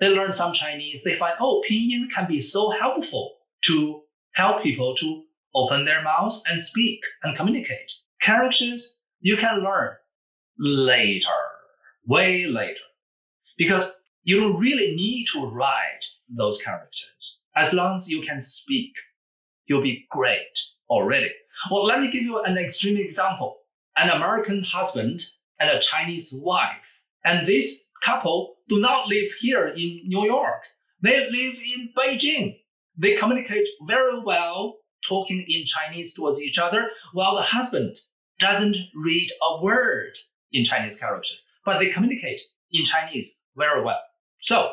[0.00, 1.00] they learn some Chinese.
[1.04, 3.34] They find, oh, Pinyin can be so helpful
[3.66, 4.02] to
[4.34, 5.22] help people to
[5.54, 7.90] open their mouths and speak and communicate.
[8.20, 9.90] Characters you can learn
[10.58, 11.28] later,
[12.06, 12.74] way later,
[13.56, 13.90] because
[14.22, 17.38] you don't really need to write those characters.
[17.56, 18.92] As long as you can speak,
[19.66, 21.30] you'll be great already.
[21.70, 23.58] Well, let me give you an extreme example.
[23.96, 25.22] An American husband
[25.58, 26.76] and a Chinese wife.
[27.24, 30.62] And this couple do not live here in New York.
[31.02, 32.56] They live in Beijing.
[32.96, 37.96] They communicate very well talking in Chinese towards each other, while the husband
[38.40, 40.16] doesn't read a word
[40.52, 42.40] in Chinese characters, but they communicate
[42.72, 44.00] in Chinese very well.
[44.42, 44.72] So,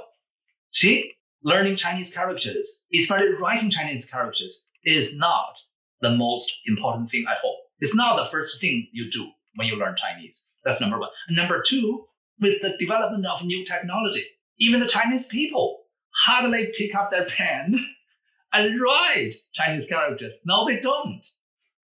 [0.71, 5.57] see, learning Chinese characters, especially writing Chinese characters, is not
[6.01, 7.57] the most important thing at all.
[7.79, 10.45] It's not the first thing you do when you learn Chinese.
[10.63, 11.09] That's number one.
[11.29, 12.05] Number two,
[12.39, 14.25] with the development of new technology,
[14.59, 15.79] even the Chinese people
[16.25, 17.75] hardly pick up their pen
[18.53, 20.35] and write Chinese characters.
[20.45, 21.25] No, they don't.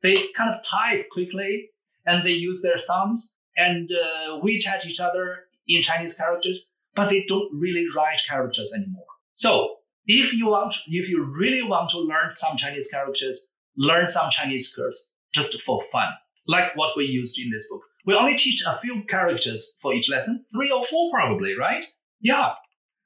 [0.02, 1.70] They kind of type quickly
[2.06, 7.26] and they use their thumbs and uh, WeChat each other in Chinese characters, but they
[7.28, 9.06] don't really write characters anymore.
[9.36, 14.30] So if you want, if you really want to learn some Chinese characters, learn some
[14.32, 16.10] Chinese words just for fun,
[16.48, 17.82] like what we used in this book.
[18.06, 21.86] We only teach a few characters for each lesson, three or four probably, right?
[22.22, 22.54] Yeah,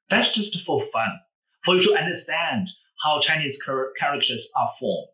[0.09, 1.09] that's just for fun,
[1.65, 2.69] for you to understand
[3.03, 3.61] how Chinese
[3.99, 5.07] characters are formed.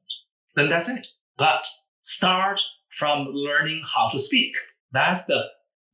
[0.56, 1.08] Then that's it.
[1.38, 1.66] But
[2.04, 2.62] start
[2.98, 4.54] from learning how to speak.
[4.92, 5.42] That's the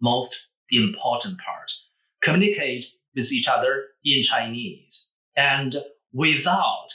[0.01, 0.36] most
[0.72, 1.72] important part.
[2.22, 2.86] Communicate
[3.16, 5.07] with each other in Chinese.
[5.36, 5.76] And
[6.14, 6.88] without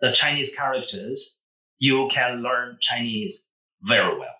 [0.00, 1.36] the Chinese characters,
[1.78, 3.46] you can learn Chinese
[3.82, 4.34] very well.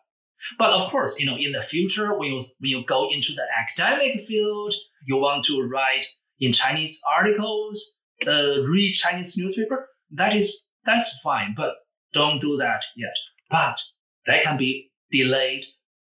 [0.58, 3.44] But of course, you know, in the future, when you, when you go into the
[3.60, 4.74] academic field,
[5.06, 6.06] you want to write
[6.40, 7.94] in Chinese articles,
[8.26, 11.74] uh, read Chinese newspaper, that is, that's fine, but
[12.12, 13.14] don't do that yet.
[13.50, 13.80] But
[14.26, 15.64] that can be delayed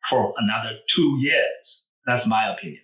[0.10, 1.84] for another two years.
[2.06, 2.82] That's my opinion.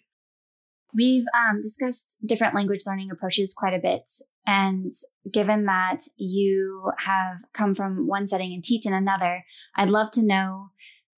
[0.93, 4.09] We've um, discussed different language learning approaches quite a bit.
[4.47, 4.89] And
[5.31, 9.43] given that you have come from one setting and teach in another,
[9.75, 10.69] I'd love to know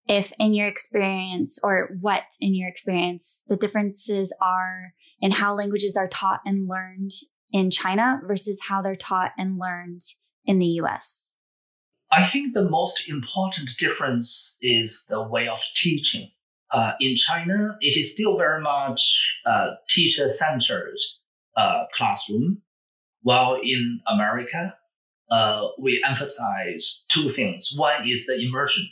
[0.07, 5.95] if, in your experience, or what in your experience, the differences are in how languages
[5.95, 7.11] are taught and learned
[7.51, 10.01] in China versus how they're taught and learned
[10.45, 11.35] in the US.
[12.11, 16.31] I think the most important difference is the way of teaching.
[16.71, 19.01] Uh, in China, it is still very much
[19.45, 20.97] uh, teacher centered
[21.55, 22.61] uh, classroom,
[23.21, 24.73] while in America,
[25.31, 27.73] uh, we emphasize two things.
[27.75, 28.89] One is the immersion,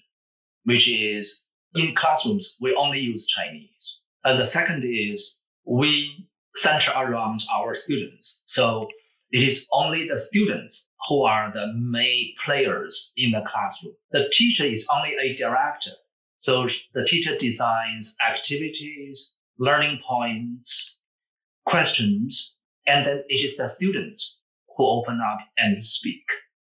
[0.63, 1.43] which is
[1.75, 3.99] in classrooms, we only use Chinese.
[4.23, 8.43] And the second is we center around our students.
[8.47, 8.88] So
[9.32, 13.93] it is only the students who are the main players in the classroom.
[14.11, 15.91] The teacher is only a director.
[16.39, 20.97] So the teacher designs activities, learning points,
[21.65, 22.53] questions,
[22.88, 24.38] and then it is the students
[24.76, 26.24] who open up and speak.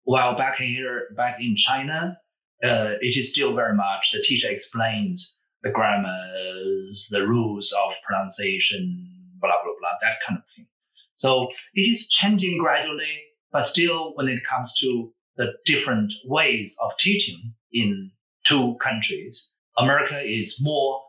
[0.04, 2.18] While back here, back in China,
[2.64, 9.08] uh, it is still very much the teacher explains the grammars, the rules of pronunciation,
[9.40, 10.68] blah blah blah, that kind of thing.
[11.16, 16.92] So it is changing gradually, but still, when it comes to the different ways of
[17.00, 18.12] teaching in
[18.48, 21.02] two countries, America is more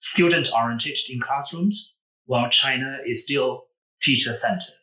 [0.00, 1.94] student oriented in classrooms,
[2.26, 3.64] while China is still
[4.02, 4.74] teacher centered.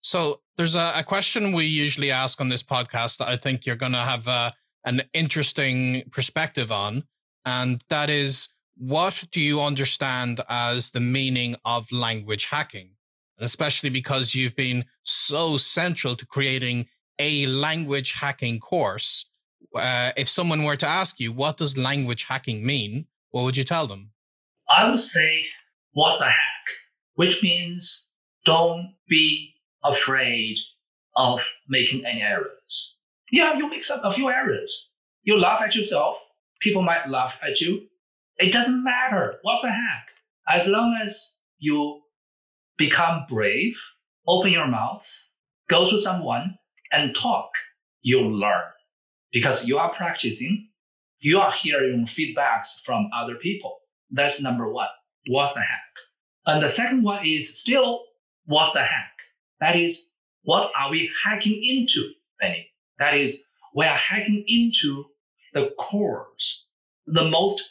[0.00, 3.76] So there's a, a, question we usually ask on this podcast that I think you're
[3.76, 4.52] going to have a,
[4.84, 7.02] an interesting perspective on,
[7.44, 12.90] and that is what do you understand as the meaning of language hacking?
[13.36, 16.86] And especially because you've been so central to creating
[17.18, 19.30] a language hacking course.
[19.74, 23.06] Uh, if someone were to ask you, what does language hacking mean?
[23.30, 24.12] What would you tell them?
[24.70, 25.44] I would say,
[25.92, 26.64] what's the hack?
[27.14, 28.07] Which means
[28.48, 29.52] don't be
[29.84, 30.56] afraid
[31.16, 32.94] of making any errors.
[33.30, 34.88] Yeah, you make some, a few errors.
[35.22, 36.16] You laugh at yourself.
[36.60, 37.82] People might laugh at you.
[38.38, 39.38] It doesn't matter.
[39.42, 40.06] What's the hack?
[40.48, 42.00] As long as you
[42.78, 43.74] become brave,
[44.26, 45.02] open your mouth,
[45.68, 46.56] go to someone
[46.90, 47.50] and talk,
[48.00, 48.70] you'll learn
[49.30, 50.68] because you are practicing.
[51.20, 53.76] You are hearing feedbacks from other people.
[54.10, 54.88] That's number one.
[55.26, 55.92] What's the hack?
[56.46, 58.04] And the second one is still
[58.48, 59.12] what's the hack?
[59.60, 60.08] That is,
[60.42, 62.66] what are we hacking into, Benny?
[62.98, 63.44] That is,
[63.74, 65.04] we are hacking into
[65.52, 66.64] the cores,
[67.06, 67.62] the most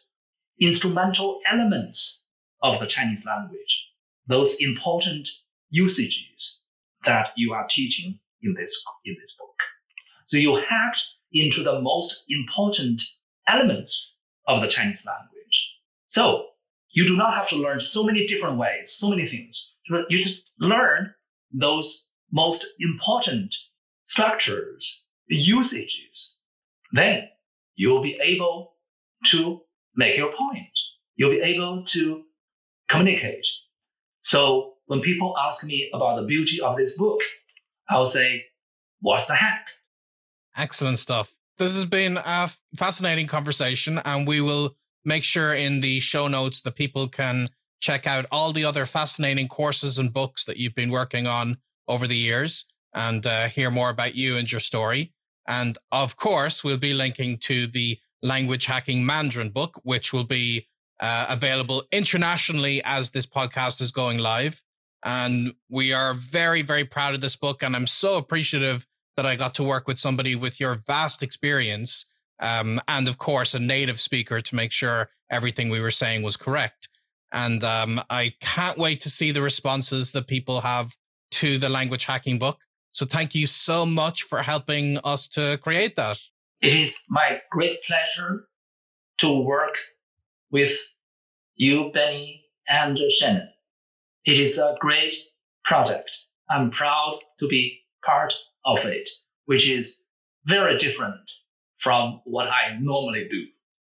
[0.62, 2.22] instrumental elements
[2.62, 3.86] of the Chinese language,
[4.28, 5.28] those important
[5.70, 6.60] usages
[7.06, 9.56] that you are teaching in this, in this book.
[10.28, 11.04] So you hacked
[11.34, 13.02] into the most important
[13.48, 14.14] elements
[14.48, 15.72] of the Chinese language.
[16.08, 16.46] So
[16.92, 19.74] you do not have to learn so many different ways, so many things.
[20.10, 21.14] You just learn
[21.52, 23.56] those most important
[24.06, 26.36] structures, usages.
[26.92, 27.28] Then
[27.76, 28.74] you'll be able
[29.32, 29.62] to
[29.96, 30.78] make your point.
[31.16, 32.24] You'll be able to
[32.90, 33.48] communicate.
[34.22, 37.20] So when people ask me about the beauty of this book,
[37.90, 38.44] I'll say,
[39.02, 39.68] what's the hack?
[40.56, 41.36] Excellent stuff.
[41.58, 44.76] This has been a fascinating conversation, and we will
[45.06, 47.50] make sure in the show notes that people can
[47.80, 51.58] check out all the other fascinating courses and books that you've been working on
[51.88, 55.14] over the years and uh, hear more about you and your story.
[55.48, 60.68] And of course, we'll be linking to the language hacking Mandarin book, which will be
[61.00, 64.64] uh, available internationally as this podcast is going live.
[65.06, 67.62] And we are very, very proud of this book.
[67.62, 72.06] And I'm so appreciative that I got to work with somebody with your vast experience.
[72.40, 76.38] Um, and of course, a native speaker to make sure everything we were saying was
[76.38, 76.90] correct.
[77.32, 80.96] And um, I can't wait to see the responses that people have
[81.32, 82.60] to the language hacking book.
[82.92, 86.18] So thank you so much for helping us to create that.
[86.62, 88.48] It is my great pleasure
[89.20, 89.78] to work
[90.52, 90.72] with
[91.56, 93.50] you, Benny, and Shannon.
[94.26, 95.16] It is a great
[95.66, 96.10] product.
[96.50, 98.34] I'm proud to be part
[98.66, 99.10] of it,
[99.46, 100.02] which is
[100.46, 101.30] very different
[101.80, 103.46] from what I normally do.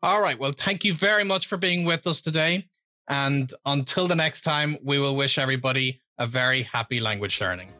[0.02, 0.40] All right.
[0.40, 2.68] Well, thank you very much for being with us today.
[3.08, 7.72] And until the next time, we will wish everybody a very happy language learning.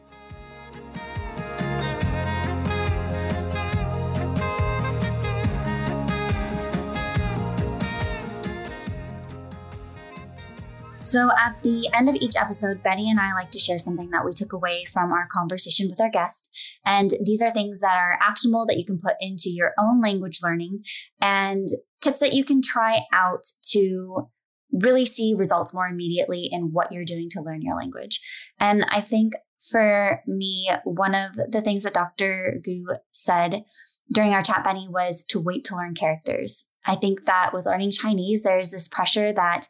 [11.04, 14.26] So, at the end of each episode, Benny and I like to share something that
[14.26, 16.50] we took away from our conversation with our guest.
[16.86, 20.40] And these are things that are actionable that you can put into your own language
[20.44, 20.84] learning
[21.22, 21.70] and
[22.02, 24.28] tips that you can try out to
[24.72, 28.20] really see results more immediately in what you're doing to learn your language.
[28.60, 32.60] And I think for me, one of the things that Dr.
[32.64, 33.64] Gu said
[34.12, 36.70] during our chat, Benny, was to wait to learn characters.
[36.86, 39.68] I think that with learning Chinese, there's this pressure that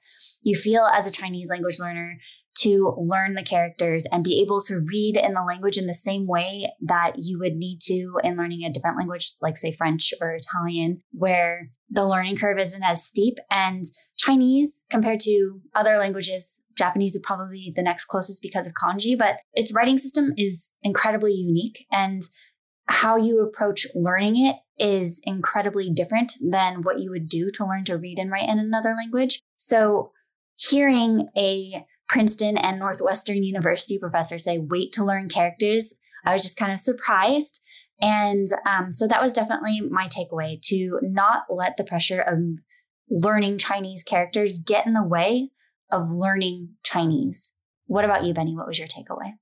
[0.48, 2.20] you feel as a Chinese language learner
[2.60, 6.26] to learn the characters and be able to read in the language in the same
[6.26, 10.32] way that you would need to in learning a different language, like say French or
[10.32, 13.36] Italian, where the learning curve isn't as steep.
[13.52, 13.84] And
[14.18, 19.18] Chinese, compared to other languages, Japanese would probably be the next closest because of kanji,
[19.18, 21.86] but its writing system is incredibly unique.
[21.92, 22.22] And
[22.88, 27.84] how you approach learning it is incredibly different than what you would do to learn
[27.84, 29.42] to read and write in another language.
[29.58, 30.14] So
[30.58, 35.94] hearing a Princeton and Northwestern University professor say, wait to learn characters,
[36.26, 37.62] I was just kind of surprised.
[38.02, 42.40] And um, so that was definitely my takeaway to not let the pressure of
[43.10, 45.50] learning Chinese characters get in the way
[45.92, 47.58] of learning Chinese.
[47.86, 48.56] What about you, Benny?
[48.56, 49.34] What was your takeaway?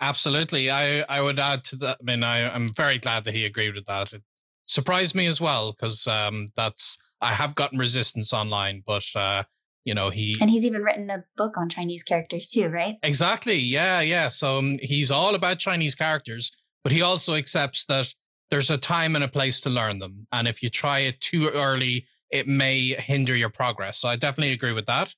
[0.00, 0.70] Absolutely.
[0.70, 1.98] I, I would add to that.
[2.00, 4.12] I mean, I, I'm very glad that he agreed with that.
[4.12, 4.22] It
[4.66, 9.42] surprised me as well because um, that's, I have gotten resistance online, but uh,
[9.84, 12.96] you know he and he's even written a book on chinese characters too right?
[13.02, 14.28] Exactly yeah yeah.
[14.28, 16.52] So um, he's all about chinese characters
[16.82, 18.14] but he also accepts that
[18.50, 21.48] there's a time and a place to learn them and if you try it too
[21.48, 23.98] early it may hinder your progress.
[23.98, 25.14] So i definitely agree with that.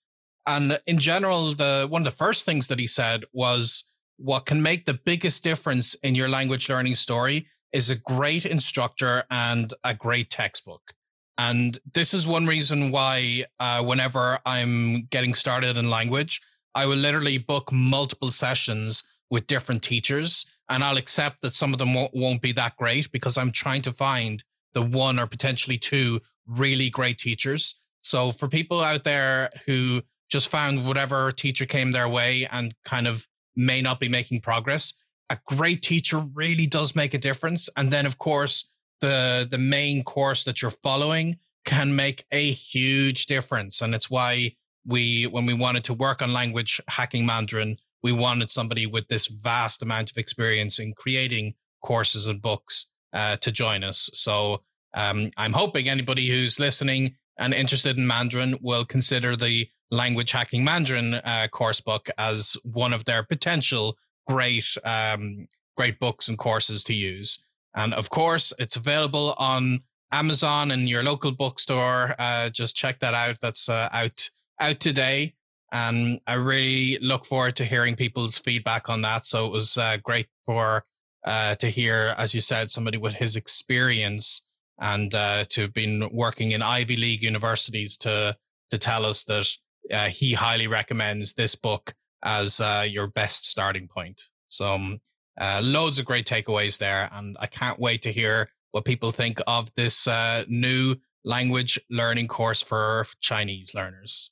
[0.47, 3.85] And in general the one of the first things that he said was
[4.17, 9.25] what can make the biggest difference in your language learning story is a great instructor
[9.31, 10.93] and a great textbook
[11.39, 16.41] and this is one reason why, uh, whenever I'm getting started in language,
[16.75, 20.47] I will literally book multiple sessions with different teachers.
[20.69, 23.93] And I'll accept that some of them won't be that great because I'm trying to
[23.93, 24.43] find
[24.75, 27.75] the one or potentially two really great teachers.
[28.01, 33.07] So for people out there who just found whatever teacher came their way and kind
[33.07, 34.95] of may not be making progress,
[35.29, 37.69] a great teacher really does make a difference.
[37.77, 38.71] And then, of course,
[39.03, 43.83] the the main course that you're following can make a huge difference.
[43.83, 48.51] And it's why we when we wanted to work on language hacking mandarin we wanted
[48.51, 53.85] somebody with this vast amount of experience in creating courses and books uh, to join
[53.85, 54.11] us.
[54.13, 54.63] So
[54.95, 60.65] um, i'm hoping anybody who's listening and interested in mandarin will consider the language hacking
[60.65, 63.97] mandarin uh, course book as one of their potential
[64.27, 67.45] great um, great books and courses to use
[67.75, 69.81] and of course, it's available on
[70.13, 72.15] Amazon and your local bookstore.
[72.19, 73.39] Uh, just check that out.
[73.41, 74.29] That's uh, out
[74.61, 75.35] out today.
[75.73, 79.25] And I really look forward to hearing people's feedback on that.
[79.25, 80.85] So it was uh, great for
[81.25, 84.47] uh, to hear, as you said, somebody with his experience
[84.79, 88.37] and uh, to have been working in Ivy League universities to
[88.71, 89.49] to tell us that
[89.93, 94.23] uh, he highly recommends this book as your best starting point.
[94.49, 95.01] So um,
[95.41, 99.41] uh, loads of great takeaways there, and I can't wait to hear what people think
[99.47, 104.31] of this uh, new language learning course for Chinese learners.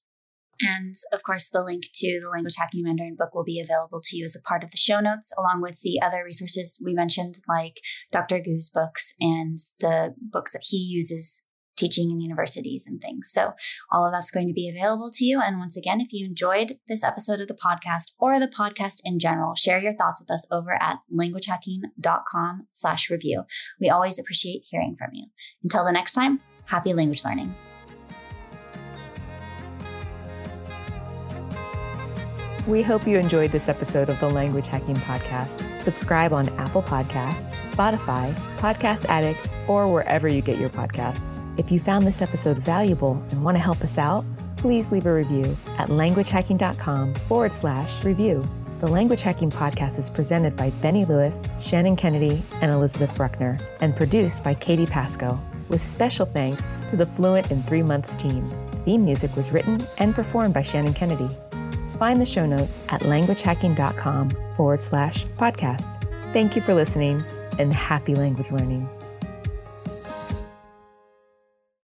[0.61, 4.17] And of course, the link to the Language Hacking Mandarin book will be available to
[4.17, 7.37] you as a part of the show notes, along with the other resources we mentioned,
[7.49, 7.81] like
[8.13, 8.41] Dr.
[8.41, 11.47] Gu's books and the books that he uses
[11.81, 13.31] teaching in universities and things.
[13.31, 13.55] So
[13.91, 15.41] all of that's going to be available to you.
[15.41, 19.19] And once again, if you enjoyed this episode of the podcast or the podcast in
[19.19, 23.45] general, share your thoughts with us over at languagehacking.com slash review.
[23.81, 25.27] We always appreciate hearing from you.
[25.63, 27.55] Until the next time, happy language learning.
[32.67, 35.81] We hope you enjoyed this episode of the Language Hacking Podcast.
[35.81, 41.30] Subscribe on Apple Podcasts, Spotify, Podcast Addict, or wherever you get your podcasts.
[41.57, 44.25] If you found this episode valuable and want to help us out,
[44.57, 48.43] please leave a review at languagehacking.com forward slash review.
[48.81, 53.95] The Language Hacking Podcast is presented by Benny Lewis, Shannon Kennedy, and Elizabeth Bruckner, and
[53.95, 55.39] produced by Katie Pasco,
[55.69, 58.43] with special thanks to the Fluent in Three Months team.
[58.87, 61.29] Theme music was written and performed by Shannon Kennedy.
[61.99, 66.03] Find the show notes at languagehacking.com forward slash podcast.
[66.33, 67.23] Thank you for listening
[67.59, 68.89] and happy language learning.